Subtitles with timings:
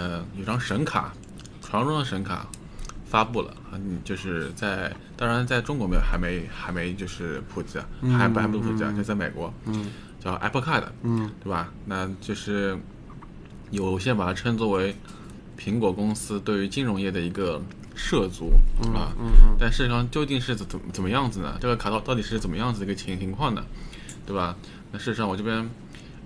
[0.00, 1.12] 呃，有张神卡，
[1.60, 2.46] 传说中的神卡
[3.04, 7.78] 发布了，嗯，就是在，当然在中国没有，还没，还没就是普及，
[8.16, 11.70] 还不还不普及，就在美国，嗯，叫 Apple Card，嗯，对吧？
[11.84, 12.78] 那就是
[13.70, 14.96] 有些把它称作为
[15.58, 17.60] 苹果公司对于金融业的一个
[17.94, 18.52] 涉足
[18.94, 21.58] 啊，嗯嗯但事实上究竟是怎怎怎么样子呢？
[21.60, 23.62] 这个卡到到底是怎么样子的一个情情况呢？
[24.24, 24.56] 对吧？
[24.92, 25.68] 那事实上我这边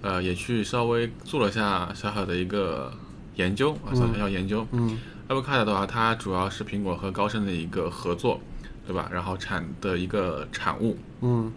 [0.03, 2.93] 呃也去稍微做了下小小的一个
[3.37, 4.67] 研究啊，小要研究。
[4.73, 8.41] 嗯 Apple Card 的话，它主要是苹果和高盛的一个合作，
[8.87, 9.09] 对吧？
[9.11, 11.51] 然后产的一个产物，嗯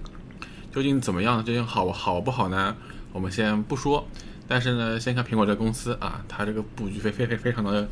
[0.74, 1.44] 究竟怎么样？
[1.44, 2.76] 究竟好好不好呢？
[3.12, 4.08] 我们先不说，
[4.48, 7.90] 但是呢，先看苹果这个公司啊，它这个布局非非非非常的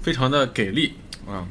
[0.00, 0.94] 非常的给力
[1.26, 1.48] 啊，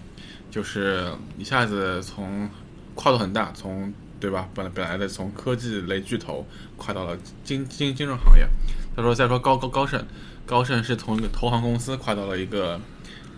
[0.50, 2.50] 就是一下子从
[2.94, 4.48] 跨度很大，从对吧？
[4.54, 8.48] 本来本来的从科技类巨头跨到了金金金融行业。
[8.96, 10.02] 再说再说高高高盛，
[10.46, 12.80] 高盛是从一个投行公司跨到了一个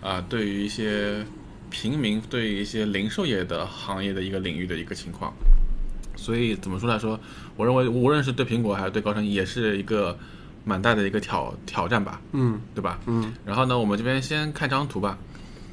[0.00, 1.24] 啊、对于一些
[1.70, 5.32] 平民，对于一些零售业的行业的一个领域的一个情况。
[6.16, 7.18] 所以怎么说来说，
[7.56, 10.16] 我认为无论是对苹果还是对高盛，也是一个
[10.64, 13.00] 蛮大的一个挑挑战吧，嗯对吧？
[13.06, 15.18] 嗯然后呢，我们这边先看张图吧。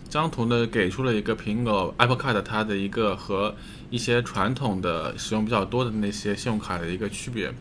[0.05, 3.55] 这张图呢，给出了一个苹果 Apple Card 它的一个和
[3.89, 7.53] 一些传统的使用比较多的那些信用卡的一个区别。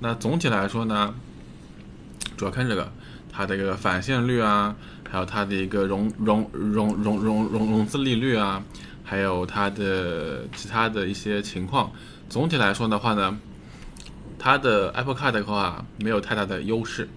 [0.00, 1.14] 那总体来说呢，
[2.36, 2.92] 主要看这个
[3.34, 4.76] 它的一个返现率啊，
[5.10, 8.62] 还有它的一个融融融融融融融资利率啊，
[9.02, 11.90] 还有它的其他的一些情况。
[12.28, 13.36] 总体来说的话呢，
[14.38, 17.08] 它的 Apple Card 的话没有太大的优势，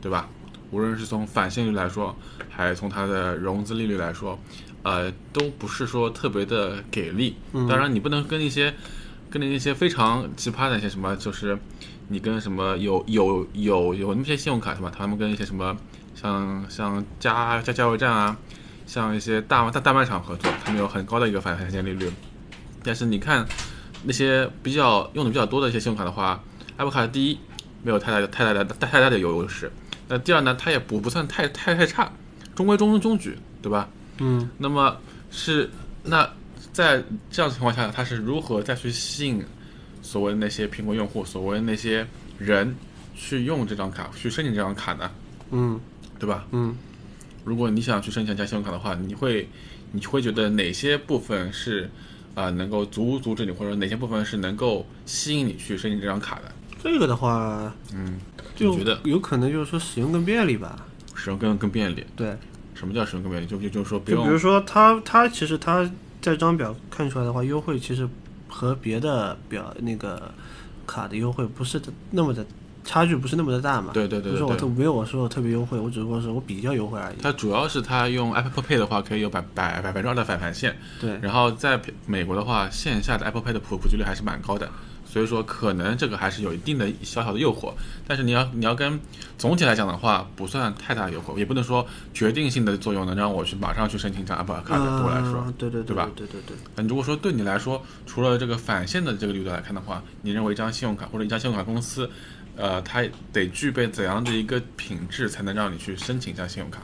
[0.00, 0.28] 对吧？
[0.72, 2.14] 无论是从返现率来说，
[2.48, 4.38] 还是从它的融资利率来说，
[4.82, 7.36] 呃，都不是说特别的给力。
[7.52, 8.72] 当然，你不能跟一些
[9.28, 11.58] 跟那些非常奇葩的一些什么，就是
[12.12, 14.92] 你跟什么有有有有那些信用卡是吧？
[14.94, 15.76] 他们跟一些什么
[16.16, 18.36] 像像加加加油站啊，
[18.84, 22.10] 像一些大大大卖场合作，他们有很高的一个返返现利率。
[22.82, 23.46] 但是你看
[24.02, 26.42] 那些比较用的比较多的一些信用卡的话
[26.78, 27.38] ，Apple 卡第一
[27.84, 29.70] 没有太大的太大的太大的优势，
[30.08, 32.12] 那第二呢，它也不不算太太太差，
[32.56, 33.88] 中规中中矩，对吧？
[34.18, 34.96] 嗯那么
[35.30, 35.70] 是
[36.02, 36.28] 那
[36.72, 39.44] 在这样的情况下，它是如何再去吸引
[40.02, 42.06] 所谓的那些苹果用户，所谓的那些
[42.38, 42.74] 人
[43.14, 45.10] 去用这张卡，去申请这张卡呢？
[45.50, 45.80] 嗯
[46.18, 46.46] 对吧？
[46.52, 46.76] 嗯
[47.44, 49.48] 如果你想去申请加信用卡的话，你会
[49.92, 51.90] 你会觉得哪些部分是
[52.34, 56.52] 啊、能够阻阻止你，或者哪些部分是能够吸引你去申请这张卡的？
[56.82, 58.18] 这个的话，嗯，
[58.54, 60.86] 就觉得有可能就是说使用更便利吧。
[61.14, 62.04] 使用更更便利？
[62.14, 62.34] 对，
[62.74, 63.46] 什么叫使用更便利？
[63.46, 65.90] 就就就是说不就比如说它它其实它在
[66.32, 68.08] 这张表看出来的话，优惠其实
[68.50, 70.32] 和别的表那个
[70.86, 71.80] 卡的优惠不是
[72.10, 72.44] 那么的
[72.90, 73.92] 差距不是那么的大嘛。
[73.94, 74.60] 对对对不是我对对。
[74.60, 77.16] 特没有我说的特别优惠，我只不过是我比较优惠而已。
[77.22, 84.68] 它主要是它用 Apple Pay 的话，可以有百百百分之二的返返现，对，然后在美国的话，线下的 Apple Pay 的普普及率还是蛮高的，
[85.06, 87.72] 所以说可能这个还是有一定的小小的诱惑。
[88.08, 88.98] 但是你要你要跟
[89.38, 95.44] 总体来讲的话，不算太大的诱惑，也不能说决定性的作用能让我去马上去申请一张 Apple Card 对我来说。
[95.46, 96.56] 嗯对对对吧对对对对。
[96.74, 102.08] 那如果说对你来说，除了这个返现的这个力度来看的话，你认为一张信用卡或者一家信用卡公司，
[102.56, 103.02] 呃，它
[103.32, 106.80] 得具备怎样的一个品质，才能让你去申请一张信用卡？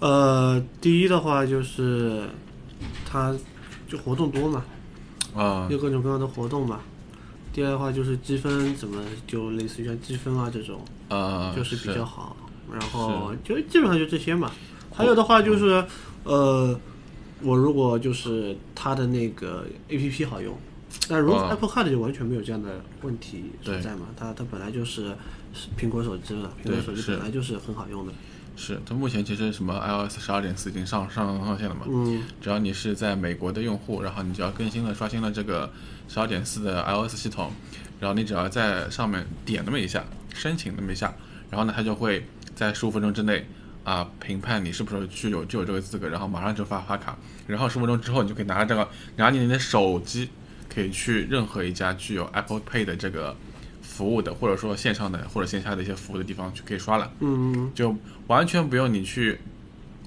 [0.00, 2.28] 呃，第一的话就是
[3.06, 3.34] 它
[3.88, 4.64] 就活动多嘛，
[5.34, 6.80] 啊、有各种各样的活动嘛。
[7.52, 12.36] 第二的话就是积分怎么就类似于像积分啊这种，呃，就是比较好。
[12.72, 14.50] 然后就基本上就这些嘛。
[14.92, 15.84] 还有的话嗯就是，
[16.24, 16.80] 呃，
[17.42, 20.56] 我如果就是它的那个 A P P 好用，
[21.08, 24.06] 但如果啊 Apple Card 就完全没有这样的问题存在嘛。
[24.16, 25.16] 它它本来就是
[25.52, 28.12] 是苹果手机嘛，苹果对手机本来就是很好用的。
[28.56, 31.82] 是，它目前其实什么 iOS 十二点四已经上上上线了嘛？
[31.88, 35.68] 嗯只要你是在美国的用户，然后你只要更新了刷新了这个
[36.08, 37.50] 十二点四的 iOS 系统，
[37.98, 41.12] 然后你只要在上面点那么一下，申请那么一下，
[41.50, 42.24] 然后呢，它就会
[42.54, 43.44] 在十五分钟之内
[43.82, 47.18] 啊评判你是不是具有具有这个资格，然后马上就发发卡，
[47.48, 50.30] 然后十分钟之后你就可以拿着这个拿着你的手机，
[50.72, 53.36] 可以去任何一家具有 Apple Pay 的这个
[53.82, 57.94] 服务的，或者说线上的或者线下的一些服务的地方去可以刷了，嗯，就
[58.26, 59.38] 完全不用你去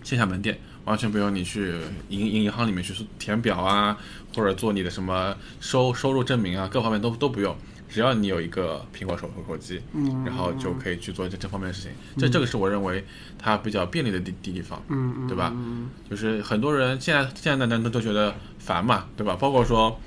[0.03, 1.73] 线下门店，完全不用你去
[2.09, 3.97] 银银银行里面去填表啊，
[4.35, 7.55] 或者做你的什么收收入证明啊，各方面都都不用。
[7.89, 11.91] 只要你有一个苹果手手机，嗯然后就可以去做这这方面的事情。
[12.17, 13.01] 这这个是我认为
[13.39, 15.53] 它比较便利的地地地方，嗯嗯，对吧？
[15.55, 19.37] 嗯就是很多人现在现在的人都都觉得烦嘛，对吧？
[19.39, 19.97] 包括说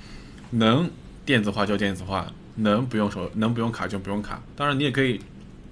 [0.50, 0.91] 能
[1.25, 4.43] 电子化就电子化，能不用手能不用卡就不用卡。
[4.56, 5.20] 当然，你也可以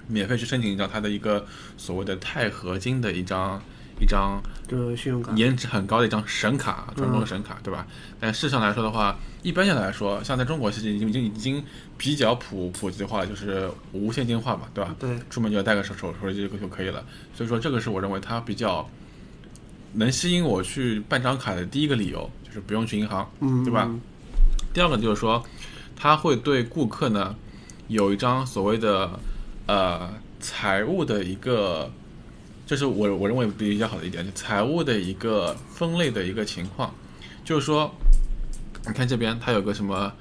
[0.07, 1.47] 免费去申请一张它的一个
[1.77, 3.61] 所谓的钛合金的一张
[4.01, 7.87] 一张就是信用卡，颜值很高的一张神卡，传统的神卡，对吧？
[8.21, 11.65] 但事实上来说的话，一般性来说，像在中国其实已经已经已经
[11.97, 14.95] 比较普普及化了，就是无现金化嘛，对吧？
[15.01, 17.05] 对，出门就要带个手手手机就就可以了。
[17.35, 18.89] 所以说，这个是我认为它比较
[19.95, 23.91] 能吸引我去办张卡的第一个理由，就是不用去银行，嗯，对吧？
[24.79, 24.81] 嗯？
[24.81, 25.43] 第二个就是说，
[25.97, 27.35] 它会对顾客呢
[27.89, 29.11] 有一张所谓的
[29.67, 30.09] 呃
[30.39, 31.91] 财务的一个，
[32.65, 36.95] 这是我我认为比较好的一点，就财务的一个分类的一个情况，
[37.45, 37.93] 就是说，
[38.87, 40.13] 你看这边它有个什么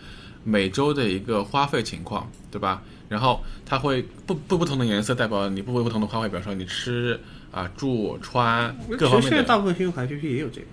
[0.44, 2.82] 每周的一个花费情况，对吧？
[3.08, 7.20] 然后它会不不不同的颜色代表你不不同的花费，比如说你吃
[7.52, 10.68] 啊、住、穿各方其实现在面，大部分信用卡 APP 也有这个，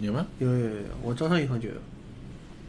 [0.00, 0.26] 有吗？
[0.38, 1.74] 有有有有，我招商银行就有，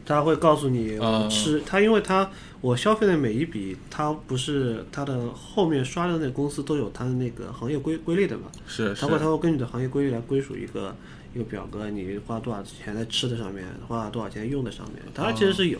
[0.04, 2.30] 他会告诉你我嗯吃，他因为他
[2.60, 9.00] 我消费的每一笔，他不是他的后面刷的那公司都有他的那个行业归归类的嘛，是是。
[9.00, 10.94] 它会他会根据你的行业规律来归属一个
[11.34, 15.78] 一个表格，你花多少钱在吃的上面，花多少钱用的上面，当然其实是有。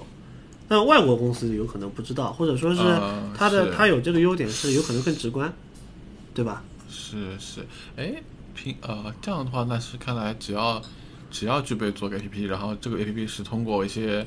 [0.69, 3.73] 但外国公司有可能不知道，或者说是嗯它的是。
[3.77, 5.53] 它有这个优点是有可能更直观，
[6.33, 6.63] 对吧？
[6.89, 7.67] 是是，
[7.97, 8.23] 哎，
[8.55, 10.81] 平呃这样的话，那是看来只要
[11.31, 14.27] 只要具备做个 APP，然后这个 APP 是通过一些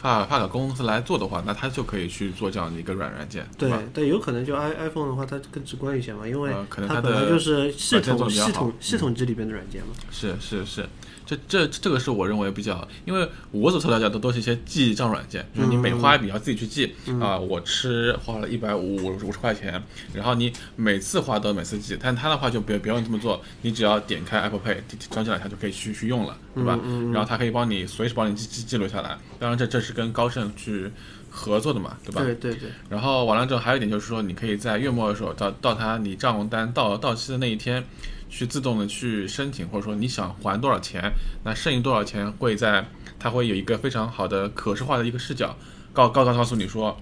[0.00, 9.88] 发发卡公司来做的话，那他就可以去做这样的一个软软件，对吧？，但有可能就 i iPhone 的话，它更直观一些嘛，因为呃可能它本来就是系统系统系统机里边的软件嘛。
[10.10, 10.88] 是是是，
[11.26, 19.82] 这这这个是我认为比较，因为我所了解的都是一些记账软件，就是你每花一笔要自己去记啊、我吃花了一百五五五十块钱，
[20.14, 24.76] 然后你每次花都每次记，但它的话就别不用这么做，你只要点开 Apple Pay，
[25.10, 26.78] 装进来它就可以去去用了，对吧？
[27.12, 30.90] 然后它可以帮你随时帮你记记记录下来，当然这这是跟高盛去
[31.30, 32.22] 合作的嘛，对吧？
[32.22, 37.84] 对对对，然后完了之后，还有一点就是说，你可以在月末的时候，到到他你账务单到到期的那一天，
[38.28, 41.12] 去自动的去申请，或者说你想还多少钱，
[41.44, 42.84] 那剩余多少钱会在
[43.18, 45.56] 它会有一个非常好的可视化的一个视角，
[45.92, 46.96] 告告告告诉你说，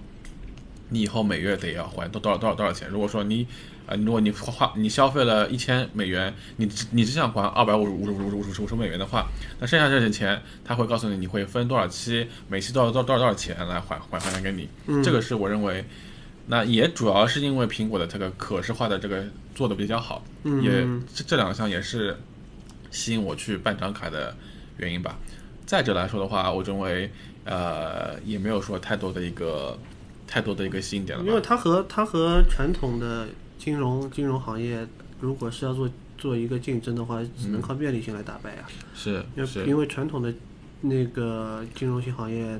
[0.89, 2.89] 你以后每月得要还多多少多少多少钱。
[2.89, 3.47] 如果说你
[3.87, 9.25] 呃，如果你花你消费了一千美元，你只你只想还二百五十五十五十五十美元的话，
[9.59, 14.67] 那剩下这些钱，他会告诉你你会分多少期，每期多少多少多少多少钱来还还还给你。
[15.01, 15.85] 这个是我认为，
[16.47, 19.23] 那也主要是因为苹果的这个可视化的这个
[19.55, 20.71] 做的比较好，嗯也
[21.15, 22.17] 这这两项也是
[22.91, 24.35] 吸引我去办张卡的
[24.77, 25.17] 原因吧。
[25.65, 27.09] 再者来说的话，我认为
[27.45, 29.77] 呃也没有说太多的一个
[30.27, 31.29] 太多的一个吸引点了吧。
[31.29, 34.87] 因为它和它和传统的金融金融行业，
[35.19, 38.67] 如果是要做做一个竞争的话，只能靠便利性来打败啊。
[38.93, 40.33] 是因为因为传统的
[40.81, 42.59] 那个金融性行业，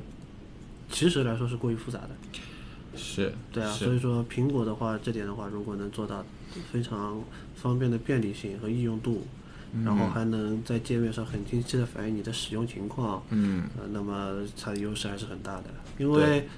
[0.90, 2.10] 其实来说是过于复杂的。
[2.96, 6.24] 是，对啊，所以说苹果的话，这点的话，如果能做到
[6.72, 7.22] 非常
[7.54, 9.24] 方便的便利性和易用度，
[9.84, 15.64] 然后还能在界面上很清晰的反映你的使用情况，嗯呃，那么它的优势还是很大的。
[15.98, 16.48] 因为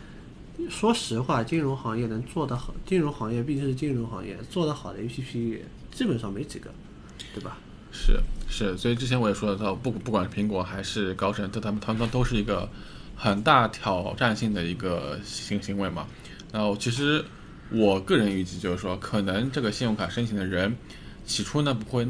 [0.69, 5.59] 说实话，金融行业能做得好，金融行业毕竟是金融行业，做得好的 APP
[5.91, 6.71] 基本上没几个，
[7.35, 7.59] 对吧？
[7.93, 12.69] 是是，所以之前我也说了到，不不管是苹果还是高盛，这他们他们都是一个
[13.17, 16.07] 很大挑战性的一个行行为嘛。
[16.53, 17.25] 然后其实
[17.71, 20.77] 我个人预计就是说，可能这个信用卡申请的人
[21.27, 22.05] 起初呢不会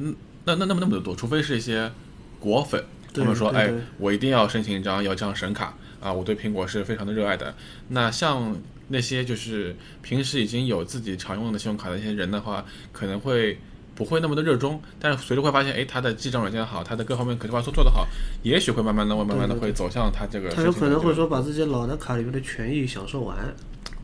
[0.44, 1.90] 那那那么那么的多，除非是一些
[2.38, 7.54] 果粉，他对们说，哎我一定要申请一张要这样神卡啊，我对苹果是非常的热爱的。
[7.88, 8.56] 那像
[8.88, 13.58] 那些就是平时已经有自己常用的信用卡的一些人的话，可能会
[13.94, 18.06] 不会那么的热衷，但是随着会发现，哎，它的记账软件好，它的各方面可视化书做得好，
[18.42, 23.36] 也许会慢慢的、慢慢的会走向它这个他有可能会说把自己老的卡里面的权益享受完，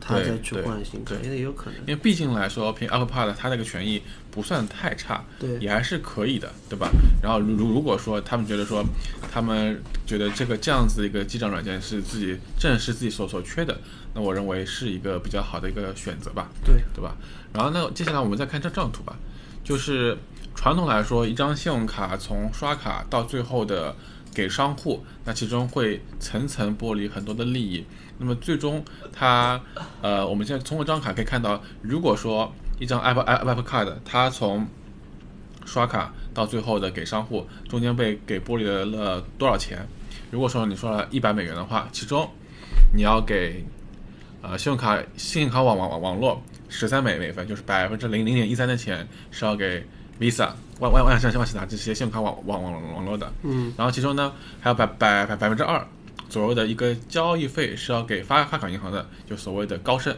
[0.07, 1.79] 他对再去对换新卡，也有可能。
[1.81, 6.89] 因为毕竟来说，凭 Pad 它那个权益不算太差，对也还是可以的，对吧？
[7.21, 8.81] 然后如如如果说他们觉得说，
[9.29, 13.77] 他们觉得这个这样子一个记账软件是自己正是自己所所缺的，
[14.13, 17.17] 那我认为是一个比较好的一个选择吧，对，对吧？
[17.53, 19.17] 然后那，接下来我们再看这张图吧，
[19.63, 20.17] 就是
[20.55, 23.93] 传统来说，一张信用卡从刷卡到最后的
[24.33, 27.85] 给商户，那其中会层层剥离很多的利益。
[28.19, 29.61] 那么最终，它
[30.01, 34.67] 呃，我们现在通过这张卡可以看到，如果说一张 Apple Apple Card，它从
[35.65, 39.87] 刷卡到最后的给商户，中间被给剥离了多少钱？
[40.31, 42.29] 如果说你说了一百美元的话，其中
[42.93, 43.63] 你要给
[44.41, 49.85] 呃信用卡信用卡网网网络十三美美分，就是百分之零零点一三的钱是要给
[50.19, 55.85] Visa 万万万万事达这些信用卡网网网网络的，嗯，然后其中呢还有百百百百分之二
[56.29, 60.15] 左右的一个交易费是要给发发卡银行的，就所谓的高盛，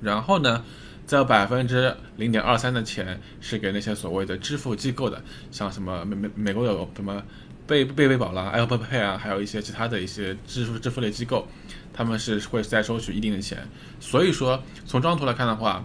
[0.00, 0.64] 然后呢
[1.06, 7.22] 再有百分之零点二三的钱是给那些所谓的支付机构的，像什么美美美国有什么
[7.66, 11.46] 贝贝贝宝啦、Apple Pay 啊，还有一些其他的一些支付支付类机构，
[11.92, 13.66] 他们是会再收取一定的钱，
[14.00, 15.84] 所以说从这张图来看的话。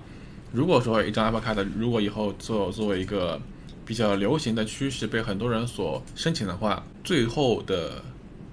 [0.53, 3.39] 如果说一张 Apple Card 如果以后作作为一个
[3.85, 8.03] 比较流行的趋势被很多人所申请的话，最后的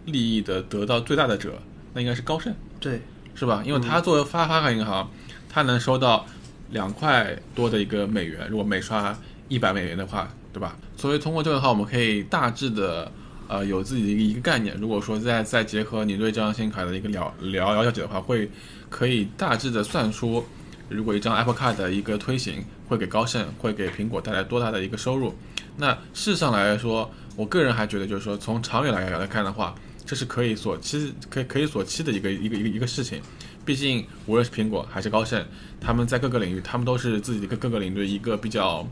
[0.06, 1.58] 利益的得到最大的者，
[1.92, 3.00] 那应该是高盛，对，
[3.34, 3.62] 是吧？
[3.64, 5.10] 因为他作为发发卡银行，
[5.48, 6.24] 他能收到
[6.70, 9.16] 两块多的一个美元，如果每刷
[9.48, 10.76] 一百美元的话，对吧？
[10.96, 13.10] 所以通过这个的话，我们可以大致的
[13.48, 14.76] 呃有自己的一个一个概念。
[14.80, 18.50] 如果说再再结合你对这张信用卡的一个了了了解的话，会
[18.88, 20.44] 可以大致的算出。
[20.88, 25.34] 如果一张 Apple Card 的一个推行会给高盛、会给苹果带来多大的一个收入？
[25.76, 33.20] 那事实上来说，我个人还觉得，就是说从长远来来看的话，这是可以所期、可以可以所期的一个一个一个一个事情。
[33.64, 35.44] 毕竟无论是苹果还是高盛，
[35.80, 38.84] 他们在各个领域，他们都是自己各各个领域一个比较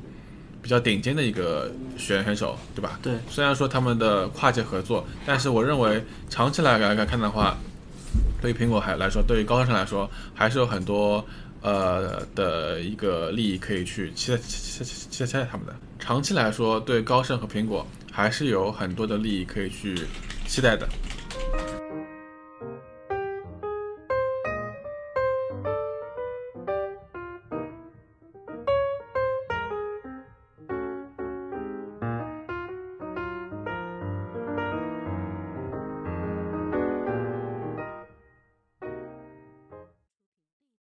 [0.63, 3.01] 比较顶尖的一个选选手，对吧？
[3.03, 3.15] 对。
[3.29, 7.57] 虽然说他们的跨界合作，但是我认为长期来来来看的话，
[8.41, 11.25] 对于苹果还来说，对于高盛来说，还是有很多。
[11.67, 19.97] 呃的一个利益可以去期待期待期待他们的，长期来说对高盛和苹果还是有很多的利益可以去
[20.47, 20.89] 期待的。